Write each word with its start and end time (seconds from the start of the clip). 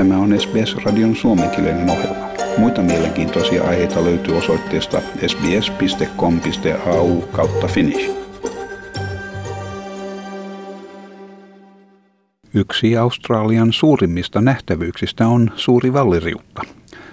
Tämä 0.00 0.18
on 0.18 0.40
SBS-radion 0.40 1.16
suomenkielinen 1.16 1.90
ohjelma. 1.90 2.28
Muita 2.58 2.82
mielenkiintoisia 2.82 3.64
aiheita 3.64 4.04
löytyy 4.04 4.36
osoitteesta 4.36 5.00
sbs.com.au 5.26 7.20
kautta 7.20 7.66
finnish. 7.66 8.10
Yksi 12.54 12.96
Australian 12.96 13.72
suurimmista 13.72 14.40
nähtävyyksistä 14.40 15.28
on 15.28 15.50
suuri 15.56 15.92
valliriutta. 15.92 16.62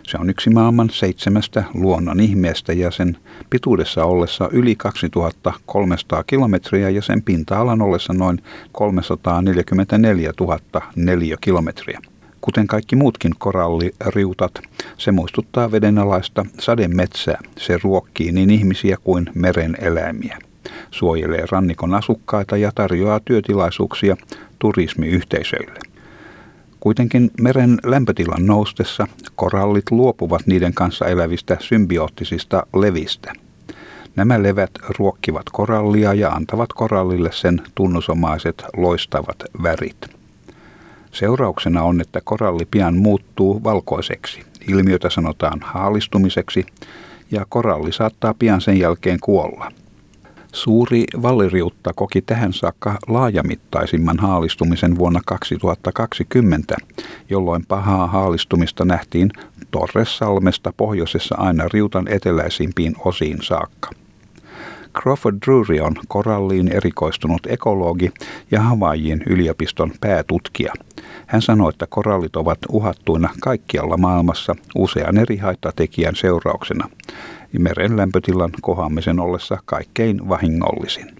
Se 0.04 0.18
on 0.18 0.30
yksi 0.30 0.50
maailman 0.50 0.90
seitsemästä 0.90 1.64
luonnon 1.74 2.20
ihmeestä 2.20 2.74
ja 2.74 2.92
sen 2.92 3.18
pituudessa 3.50 4.06
ollessa 4.06 4.50
yli 4.52 4.76
2300 4.76 6.24
kilometriä 6.24 6.90
ja 6.90 7.02
sen 7.02 7.22
pinta-alan 7.22 7.82
ollessa 7.82 8.14
noin 8.14 8.42
344 8.72 10.32
000 10.40 10.60
neliökilometriä. 10.96 12.00
Kuten 12.42 12.68
kaikki 12.68 12.96
muutkin 12.96 13.32
koralliriutat, 13.38 14.52
se 14.98 15.12
muistuttaa 15.12 15.72
vedenalaista 15.72 16.46
sademetsää. 16.60 17.40
Se 17.58 17.80
ruokkii 17.84 18.32
niin 18.32 18.50
ihmisiä 18.50 18.98
kuin 19.04 19.30
meren 19.36 19.78
eläimiä. 19.82 20.38
Suojelee 20.92 21.44
rannikon 21.52 21.94
asukkaita 21.94 22.58
ja 22.58 22.72
tarjoaa 22.76 23.20
työtilaisuuksia 23.20 24.18
turismiyhteisöille. 24.60 25.80
Kuitenkin 26.80 27.32
meren 27.42 27.78
lämpötilan 27.86 28.46
noustessa 28.46 29.08
korallit 29.36 29.92
luopuvat 29.92 30.48
niiden 30.48 30.74
kanssa 30.74 31.06
elävistä 31.06 31.58
symbioottisista 31.60 32.68
levistä. 32.76 33.34
Nämä 34.16 34.44
levät 34.44 34.72
ruokkivat 35.00 35.46
korallia 35.52 36.14
ja 36.14 36.30
antavat 36.30 36.74
korallille 36.74 37.30
sen 37.32 37.62
tunnusomaiset 37.76 38.64
loistavat 38.78 39.44
värit. 39.64 40.17
Seurauksena 41.12 41.84
on, 41.84 42.02
että 42.02 42.22
koralli 42.24 42.66
pian 42.72 42.96
muuttuu 42.96 43.64
valkoiseksi. 43.64 44.42
Ilmiötä 44.68 45.10
sanotaan 45.10 45.60
haalistumiseksi 45.62 46.66
ja 47.32 47.46
koralli 47.50 47.92
saattaa 47.92 48.34
pian 48.34 48.62
sen 48.62 48.80
jälkeen 48.80 49.20
kuolla. 49.22 49.72
Suuri 50.54 51.04
valliriutta 51.22 51.94
koki 51.96 52.22
tähän 52.22 52.54
saakka 52.54 52.98
laajamittaisimman 53.08 54.20
haalistumisen 54.20 54.98
vuonna 54.98 55.22
2020, 55.26 56.76
jolloin 57.30 57.66
pahaa 57.68 58.08
haalistumista 58.08 58.86
nähtiin 58.86 59.32
Torresalmesta 59.72 60.74
pohjoisessa 60.78 61.36
aina 61.36 61.64
riutan 61.74 62.08
eteläisimpiin 62.08 62.96
osiin 63.06 63.38
saakka. 63.42 63.90
Crawford 65.04 65.36
Drury 65.46 65.80
on 65.80 65.96
koralliin 66.08 66.68
erikoistunut 66.68 67.42
ekologi 67.48 68.12
ja 68.52 68.62
Havaijin 68.62 69.24
yliopiston 69.30 69.92
päätutkija. 70.02 70.74
Hän 71.28 71.42
sanoi, 71.42 71.70
että 71.70 71.86
korallit 71.90 72.36
ovat 72.36 72.60
uhattuina 72.70 73.30
kaikkialla 73.42 73.98
maailmassa 73.98 74.56
usean 74.76 75.18
eri 75.18 75.38
haittatekijän 75.38 76.16
seurauksena 76.16 76.90
meren 77.60 77.98
lämpötilan 77.98 78.52
kohoamisen 78.62 79.20
ollessa 79.20 79.58
kaikkein 79.66 80.30
vahingollisin. 80.30 81.16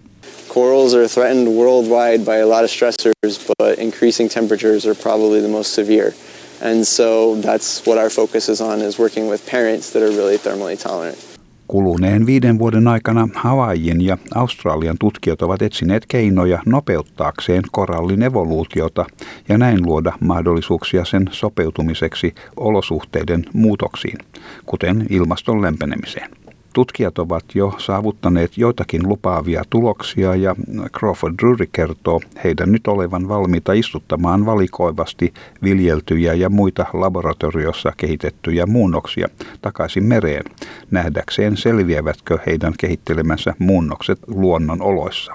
Corals 0.50 0.94
are 0.94 1.08
threatened 1.08 1.48
worldwide 1.48 2.26
by 2.26 2.42
a 2.42 2.50
lot 2.50 2.64
of 2.64 2.72
stressors, 2.72 3.48
but 3.48 3.80
increasing 3.80 4.30
temperatures 4.30 4.86
are 4.86 4.96
probably 4.96 5.42
the 5.42 5.48
most 5.48 5.76
severe. 5.76 6.14
And 6.62 6.84
so 6.84 7.36
that's 7.42 7.86
what 7.88 7.98
our 7.98 8.10
focus 8.10 8.50
is 8.50 8.62
on 8.62 8.82
is 8.82 9.00
working 9.00 9.30
with 9.30 9.52
parents 9.52 9.92
that 9.92 10.02
are 10.02 10.12
really 10.12 10.38
thermally 10.38 10.78
tolerant. 10.84 11.37
Kuluneen 11.68 12.26
viiden 12.26 12.60
vuoden 12.60 12.88
aikana 12.88 13.30
Havaijin 13.36 14.02
ja 14.02 14.18
Australian 14.36 14.98
tutkijat 15.00 15.42
ovat 15.42 15.62
etsineet 15.62 16.06
keinoja 16.06 16.60
nopeuttaakseen 16.66 17.64
korallin 17.72 18.24
evoluutiota 18.24 19.06
ja 19.50 19.58
näin 19.58 19.86
luoda 19.86 20.14
mahdollisuuksia 20.20 21.06
sen 21.06 21.30
sopeutumiseksi 21.32 22.36
olosuhteiden 22.58 23.46
muutoksiin, 23.54 24.18
kuten 24.66 25.08
ilmaston 25.10 25.62
lämpenemiseen. 25.62 26.30
Tutkijat 26.78 27.20
ovat 27.20 27.44
jo 27.56 27.74
saavuttaneet 27.78 28.58
joitakin 28.58 29.08
lupaavia 29.08 29.64
tuloksia 29.70 30.36
ja 30.36 30.56
Crawford 30.98 31.36
Drury 31.42 31.68
kertoo 31.72 32.22
heidän 32.44 32.72
nyt 32.72 32.88
olevan 32.88 33.28
valmiita 33.28 33.74
istuttamaan 33.74 34.46
valikoivasti 34.46 35.34
viljeltyjä 35.64 36.34
ja 36.34 36.50
muita 36.50 36.86
laboratoriossa 36.94 37.94
kehitettyjä 37.98 38.66
muunnoksia 38.66 39.28
takaisin 39.62 40.04
mereen, 40.04 40.44
nähdäkseen 40.92 41.58
selviävätkö 41.58 42.40
heidän 42.46 42.74
kehittelemänsä 42.80 43.54
muunnokset 43.60 44.20
luonnon 44.28 44.82
oloissa. 44.82 45.34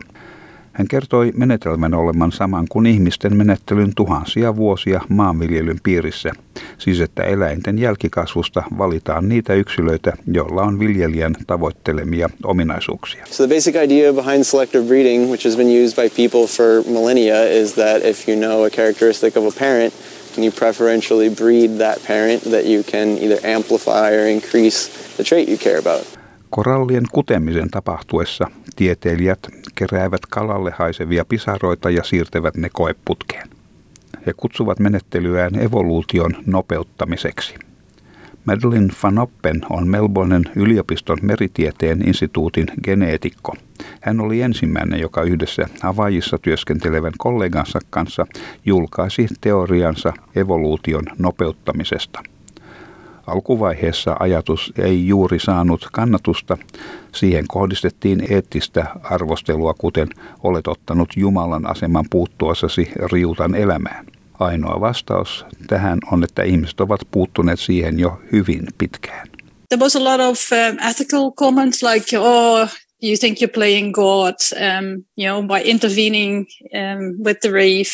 Hän 0.73 0.89
kertoi 0.89 1.33
menetelmän 1.37 1.95
olevan 1.95 2.33
saman 2.33 2.67
kuin 2.69 2.87
ihmisten 2.87 3.37
menettelyn 3.37 3.93
tuhansia 3.97 4.57
vuosia 4.57 5.01
maanviljelyn 5.09 5.79
piirissä, 5.83 6.31
siis 6.79 7.01
että 7.01 7.23
eläinten 7.23 7.79
jälkikasvusta 7.79 8.63
valitaan 8.79 9.29
niitä 9.29 9.55
yksilöitä, 9.55 10.13
joilla 10.27 10.63
on 10.63 10.79
viljelijän 10.79 11.35
tavoittelemia 11.47 12.31
ominaisuuksia. 12.45 13.27
So 13.31 13.47
the 13.47 13.55
basic 13.55 13.75
idea 13.85 14.13
behind 14.13 14.45
selective 14.45 14.85
breeding, 14.85 15.29
which 15.29 15.45
has 15.45 15.57
been 15.57 15.85
used 15.85 15.97
by 16.03 16.09
people 16.17 16.47
for 16.47 16.93
millennia, 16.93 17.43
is 17.45 17.73
that 17.73 18.05
if 18.05 18.29
you 18.29 18.41
know 18.41 18.65
a 18.65 18.71
characteristic 18.71 19.37
of 19.37 19.45
a 19.57 19.59
parent, 19.59 19.95
and 20.37 20.45
you 20.45 20.53
preferentially 20.53 21.31
breed 21.31 21.71
that 21.79 21.99
parent, 22.07 22.43
that 22.51 22.65
you 22.65 22.83
can 22.83 23.19
either 23.19 23.39
amplify 23.45 24.11
or 24.11 24.27
increase 24.27 24.89
the 25.17 25.25
trait 25.25 25.49
you 25.49 25.59
care 25.59 25.79
about. 25.79 26.22
Korallien 26.55 27.05
kutemisen 27.13 27.71
tapahtuessa 27.71 28.47
tieteilijät 28.77 29.39
keräävät 29.75 30.21
kalalle 30.31 30.73
haisevia 30.79 31.25
pisaroita 31.25 31.91
ja 31.91 32.05
siirtävät 32.05 32.57
ne 32.57 32.71
koeputkeen. 32.73 33.49
He 34.27 34.33
kutsuvat 34.37 34.79
menettelyään 34.79 35.55
evoluution 35.55 36.37
nopeuttamiseksi. 36.47 37.55
Madeline 38.45 38.89
Van 39.03 39.19
Oppen 39.19 39.61
on 39.71 39.89
Melbournen 39.89 40.45
yliopiston 40.57 41.19
meritieteen 41.23 42.09
instituutin 42.09 42.67
geneetikko. 42.85 43.55
Hän 44.01 44.21
oli 44.21 44.43
ensimmäinen, 44.43 45.01
joka 45.01 45.23
yhdessä 45.23 45.69
Havajissa 45.81 46.39
työskentelevän 46.39 47.13
kollegansa 47.19 47.79
kanssa 47.91 48.27
julkaisi 48.65 49.27
teoriansa 49.41 50.13
evoluution 50.37 51.05
nopeuttamisesta– 51.19 52.23
Alkuvaiheessa 53.27 54.17
ajatus 54.21 54.73
ei 54.79 55.07
juuri 55.07 55.39
saanut 55.39 55.89
kannatusta. 55.93 56.59
Siihen 57.15 57.45
kohdistettiin 57.49 58.33
eettistä 58.33 58.87
arvostelua, 59.03 59.75
kuten 59.75 60.09
olet 60.43 60.67
ottanut 60.67 61.09
Jumalan 61.17 61.67
aseman 61.67 62.05
puuttuessasi 62.11 62.91
riutan 63.13 63.55
elämään. 63.55 64.07
Ainoa 64.41 64.81
vastaus 64.81 65.47
tähän 65.67 65.99
on, 66.13 66.25
että 66.25 66.43
ihmiset 66.43 66.81
ovat 66.81 67.01
puuttuneet 67.11 67.61
siihen 67.61 67.99
jo 67.99 68.21
hyvin 68.33 68.67
pitkään. 68.79 69.29
There 69.69 69.85
was 69.85 69.97
a 69.97 70.05
lot 70.05 70.21
of 70.21 70.39
um, 70.53 70.79
ethical 70.91 71.31
comments 71.31 71.83
like, 71.83 72.19
oh, 72.19 72.69
you 73.03 73.17
think 73.21 73.39
you're 73.41 73.53
playing 73.55 73.93
God, 73.95 74.35
um, 74.53 75.05
you 75.17 75.27
know, 75.27 75.43
by 75.43 75.71
intervening 75.71 76.47
um, 76.75 77.25
with 77.25 77.41
the 77.41 77.51
reef. 77.51 77.89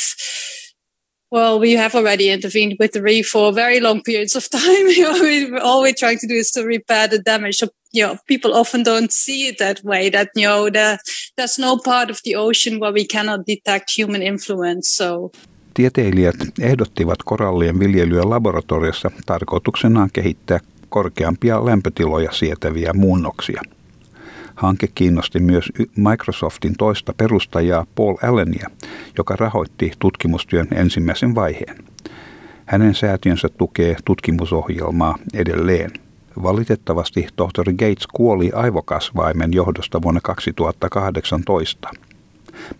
Well, 1.30 1.60
we 1.60 1.72
have 1.72 1.94
already 1.94 2.30
intervened 2.30 2.76
with 2.78 2.92
the 2.92 3.02
reef 3.02 3.28
for 3.28 3.52
very 3.52 3.80
long 3.80 4.02
periods 4.02 4.34
of 4.36 4.48
time. 4.50 4.86
you 4.88 5.02
know, 5.02 5.20
we, 5.20 5.58
all 5.58 5.82
we're 5.82 5.92
trying 5.92 6.18
to 6.18 6.26
do 6.26 6.34
is 6.34 6.50
to 6.52 6.64
repair 6.64 7.08
the 7.08 7.18
damage. 7.18 7.56
So, 7.56 7.68
you 7.92 8.06
know, 8.06 8.16
people 8.26 8.54
often 8.54 8.82
don't 8.82 9.12
see 9.12 9.48
it 9.48 9.58
that 9.58 9.84
way. 9.84 10.10
That 10.10 10.28
you 10.34 10.48
know, 10.48 10.70
the, 10.70 10.98
there's 11.36 11.58
no 11.58 11.76
part 11.76 12.10
of 12.10 12.20
the 12.24 12.36
ocean 12.36 12.80
where 12.80 12.92
we 12.92 13.04
cannot 13.04 13.46
detect 13.46 13.90
human 13.98 14.22
influence. 14.22 14.88
So. 14.88 15.30
Tieteilijät 15.74 16.36
ehdottivat 16.60 17.18
korallien 17.24 17.78
viljelyä 17.78 18.22
laboratoriossa 18.24 19.10
tarkoituksenaan 19.26 20.10
kehittää 20.12 20.60
korkeampia 20.88 21.64
lämpötiloja 21.64 22.32
sietäviä 22.32 22.92
muunnoksia– 22.92 23.60
Hanke 24.58 24.86
kiinnosti 24.94 25.41
myös 25.41 25.72
Microsoftin 25.96 26.74
toista 26.78 27.12
perustajaa 27.16 27.86
Paul 27.94 28.16
Allenia, 28.22 28.70
joka 29.19 29.37
rahoitti 29.37 29.93
tutkimustyön 29.99 30.69
ensimmäisen 30.75 31.34
vaiheen. 31.34 31.76
Hänen 32.66 32.94
säätiönsä 32.94 33.49
tukee 33.49 33.96
tutkimusohjelmaa 34.05 35.19
edelleen. 35.34 35.90
Valitettavasti 36.43 37.26
tohtori 37.37 37.72
Gates 37.72 38.06
kuoli 38.06 38.50
aivokasvaimen 38.55 39.52
johdosta 39.52 40.02
vuonna 40.02 40.20
2018. 40.20 41.90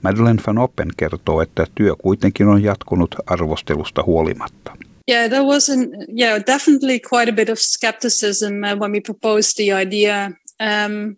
Madeleine 0.03 0.43
Van 0.47 0.59
Oppen 0.59 0.89
kertoo, 0.97 1.43
että 1.43 1.67
työ 1.75 1.95
kuitenkin 1.99 2.49
on 2.49 2.63
jatkunut 2.63 3.15
arvostelusta 3.27 4.03
huolimatta. 4.03 4.77
Yeah, 5.11 5.29
there 5.29 5.45
was 5.45 5.71
an, 5.71 5.79
yeah, 6.21 6.43
definitely 6.47 6.99
quite 7.15 7.31
a 7.31 7.35
bit 7.35 7.49
of 7.49 7.59
skepticism 7.59 8.55
uh, 8.73 8.79
when 8.79 8.93
we 8.93 9.01
proposed 9.01 9.57
the 9.57 9.83
idea. 9.83 10.31
Um, 10.61 11.17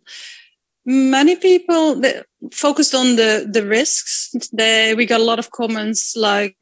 many 0.91 1.37
people 1.37 2.03
focused 2.53 2.95
on 2.95 3.17
the 3.17 3.47
the 3.53 3.61
risks. 3.61 4.31
They, 4.57 4.95
we 4.95 5.07
got 5.07 5.21
a 5.21 5.27
lot 5.27 5.39
of 5.39 5.49
comments 5.51 6.17
like, 6.17 6.57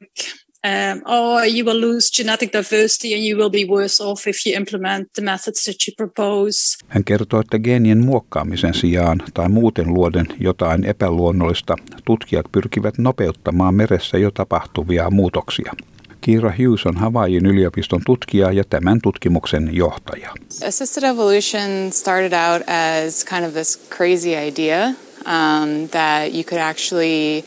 um, 0.63 1.01
"Oh, 1.05 1.43
you 1.43 1.65
will 1.65 1.81
lose 1.81 2.11
genetic 2.17 2.53
diversity 2.53 3.13
and 3.13 3.23
you 3.23 3.37
will 3.37 3.49
be 3.49 3.65
worse 3.65 4.03
off 4.03 4.27
if 4.27 4.45
you 4.45 4.55
implement 4.55 5.13
the 5.13 5.21
methods 5.21 5.63
that 5.65 5.75
you 5.87 5.93
propose." 5.97 6.77
Hän 6.87 7.03
kertoo, 7.03 7.39
että 7.39 7.59
geenien 7.59 8.05
muokkaamisen 8.05 8.73
sijaan 8.73 9.23
tai 9.33 9.49
muuten 9.49 9.93
luoden 9.93 10.27
jotain 10.39 10.83
epäluonnollista, 10.83 11.75
tutkijat 12.05 12.45
pyrkivät 12.51 12.97
nopeuttamaan 12.97 13.75
meressä 13.75 14.17
jo 14.17 14.31
tapahtuvia 14.31 15.09
muutoksia. 15.09 15.73
Kiira 16.21 16.51
Hughes 16.51 16.85
on 16.85 16.97
Hawaiiin 16.97 17.45
yliopiston 17.45 18.01
tutkija 18.05 18.51
ja 18.51 18.63
tämän 18.69 18.99
tutkimuksen 19.01 19.69
johtaja. 19.71 20.33
Assisted 20.67 21.03
evolution 21.03 21.91
started 21.91 22.33
out 22.33 22.61
as 22.67 23.25
kind 23.25 23.45
of 23.45 23.53
this 23.53 23.79
crazy 23.97 24.35
idea 24.47 24.87
um, 25.25 25.87
that 25.91 26.33
you 26.33 26.43
could 26.43 26.61
actually 26.61 27.43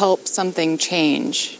help 0.00 0.20
something 0.26 0.78
change 0.78 1.58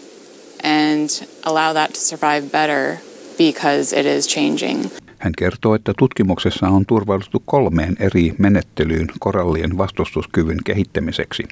and 0.63 1.09
allow 1.45 1.73
that 1.73 1.93
to 1.93 2.01
survive 2.01 2.43
better 2.53 2.97
because 3.39 4.01
it 4.01 4.07
is 4.07 4.27
changing. 4.27 4.91
Hän 5.21 5.33
kertoo, 5.39 5.75
että 5.75 5.93
tutkimuksessa 5.99 6.69
on 6.69 6.87
turvauduttu 6.87 7.43
kolmeen 7.47 7.97
eri 7.99 8.35
menettelyyn 8.39 9.07
korallien 9.19 9.79
vastustuskyvyn 9.79 10.59
kehittämiseksi. 10.65 11.45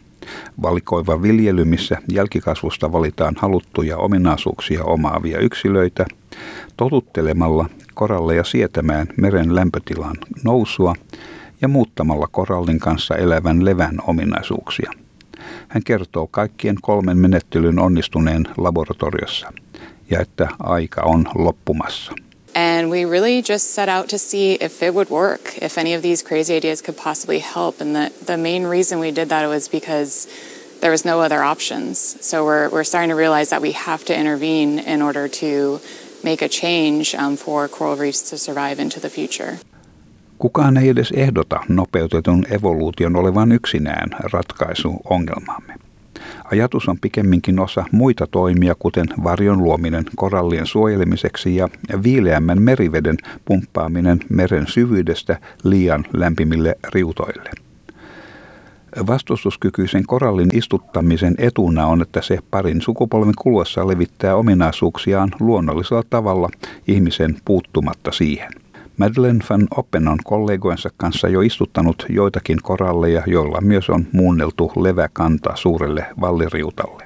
Valikoiva 0.62 1.22
viljely, 1.22 1.64
missä 1.64 1.96
jälkikasvusta 2.12 2.92
valitaan 2.92 3.34
haluttuja 3.38 3.96
ominaisuuksia 3.96 4.84
omaavia 4.84 5.38
yksilöitä, 5.38 6.06
totuttelemalla 6.76 7.68
koralleja 7.94 8.44
sietämään 8.44 9.06
meren 9.16 9.54
lämpötilan 9.54 10.16
nousua 10.44 10.94
ja 11.60 11.68
muuttamalla 11.68 12.28
korallin 12.30 12.78
kanssa 12.78 13.16
elävän 13.16 13.64
levän 13.64 13.98
ominaisuuksia. 14.06 14.92
Hän 15.68 15.82
kertoo 15.84 16.26
kaikkien 16.26 16.76
kolmen 16.82 17.18
menettelyn 17.18 17.78
onnistuneen 17.78 18.44
laboratoriossa 18.56 19.52
ja 20.10 20.20
että 20.20 20.48
aika 20.58 21.02
on 21.02 21.24
loppumassa. 21.34 22.12
And 22.78 22.90
we 22.90 23.04
really 23.04 23.42
just 23.42 23.70
set 23.70 23.88
out 23.88 24.08
to 24.10 24.18
see 24.18 24.52
if 24.52 24.84
it 24.84 24.94
would 24.94 25.10
work, 25.10 25.58
if 25.60 25.78
any 25.78 25.94
of 25.94 26.02
these 26.02 26.22
crazy 26.22 26.54
ideas 26.54 26.80
could 26.80 26.96
possibly 26.96 27.40
help. 27.40 27.80
And 27.80 27.96
the, 27.96 28.12
the 28.24 28.36
main 28.36 28.62
reason 28.66 29.00
we 29.00 29.10
did 29.10 29.30
that 29.30 29.48
was 29.48 29.66
because 29.66 30.28
there 30.80 30.92
was 30.92 31.04
no 31.04 31.20
other 31.20 31.42
options. 31.42 31.98
So 32.24 32.44
we're, 32.44 32.68
we're 32.68 32.84
starting 32.84 33.08
to 33.08 33.16
realize 33.16 33.50
that 33.50 33.60
we 33.60 33.72
have 33.72 34.04
to 34.04 34.16
intervene 34.16 34.78
in 34.78 35.02
order 35.02 35.26
to 35.42 35.80
make 36.22 36.40
a 36.40 36.48
change 36.48 37.16
um, 37.16 37.36
for 37.36 37.66
coral 37.66 37.96
reefs 37.96 38.30
to 38.30 38.38
survive 38.38 38.78
into 38.78 39.00
the 39.00 39.10
future. 39.10 39.58
Kukaan 40.38 40.78
ei 40.78 40.88
edes 40.88 41.10
ehdota 41.10 41.60
nopeutetun 41.68 42.46
evoluution 42.50 43.16
olevan 43.16 43.52
yksinään 43.52 44.08
ratkaisu 44.32 44.96
ongelmaamme. 45.04 45.87
Ajatus 46.52 46.88
on 46.88 46.98
pikemminkin 47.00 47.58
osa 47.58 47.84
muita 47.92 48.26
toimia, 48.26 48.74
kuten 48.78 49.06
varjon 49.24 49.64
luominen 49.64 50.04
korallien 50.16 50.66
suojelemiseksi 50.66 51.56
ja 51.56 51.68
viileämmän 52.02 52.62
meriveden 52.62 53.16
pumppaaminen 53.44 54.20
meren 54.28 54.66
syvyydestä 54.66 55.38
liian 55.64 56.04
lämpimille 56.12 56.78
riutoille. 56.94 57.50
Vastustuskykyisen 59.06 60.06
korallin 60.06 60.50
istuttamisen 60.52 61.34
etuna 61.38 61.86
on, 61.86 62.02
että 62.02 62.22
se 62.22 62.38
parin 62.50 62.82
sukupolven 62.82 63.34
kuluessa 63.38 63.88
levittää 63.88 64.36
ominaisuuksiaan 64.36 65.30
luonnollisella 65.40 66.02
tavalla 66.10 66.48
ihmisen 66.86 67.36
puuttumatta 67.44 68.12
siihen– 68.12 68.52
Madeleine 68.98 69.44
van 69.50 69.68
Oppen 69.76 70.08
on 70.08 70.18
kollegoensa 70.24 70.90
kanssa 70.96 71.28
jo 71.28 71.40
istuttanut 71.40 72.06
joitakin 72.08 72.58
koralleja, 72.62 73.22
joilla 73.26 73.60
myös 73.60 73.90
on 73.90 74.06
muunneltu 74.12 74.72
leväkanta 74.76 75.50
suurelle 75.54 76.06
valliriutalle. 76.20 77.04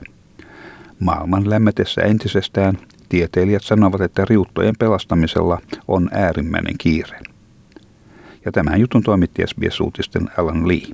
Maailman 1.00 1.50
lämmetessä 1.50 2.00
entisestään 2.00 2.78
tieteilijät 3.08 3.62
sanovat, 3.62 4.00
että 4.00 4.24
riuttojen 4.30 4.74
pelastamisella 4.78 5.58
on 5.88 6.08
äärimmäinen 6.12 6.74
kiire. 6.78 7.20
Ja 8.44 8.52
tämän 8.52 8.80
jutun 8.80 9.02
toimitti 9.02 9.42
SBS-uutisten 9.46 10.30
Alan 10.38 10.68
Lee. 10.68 10.92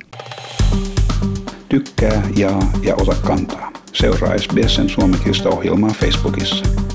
Tykkää, 1.68 2.22
jaa 2.36 2.70
ja 2.82 2.94
ota 2.94 3.14
kantaa. 3.26 3.72
Seuraa 3.92 4.38
SBSn 4.38 4.88
suomenkielistä 4.88 5.48
ohjelmaa 5.48 5.90
Facebookissa. 5.90 6.87